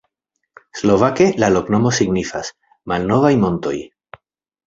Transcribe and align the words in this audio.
Slovake 0.79 1.27
la 1.43 1.49
loknomo 1.57 1.91
signifas: 1.99 2.51
malnovaj 2.93 3.33
montoj. 3.47 3.77